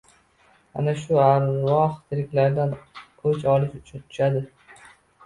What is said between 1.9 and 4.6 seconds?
tiriklardan... o‘ch olish uchun uchadi.